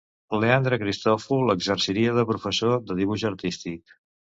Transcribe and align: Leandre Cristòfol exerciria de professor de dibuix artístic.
Leandre 0.37 0.79
Cristòfol 0.83 1.55
exerciria 1.57 2.19
de 2.19 2.27
professor 2.33 2.85
de 2.91 3.01
dibuix 3.05 3.31
artístic. 3.37 4.01